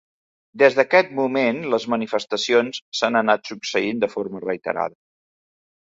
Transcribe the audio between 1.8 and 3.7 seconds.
manifestacions s'han anat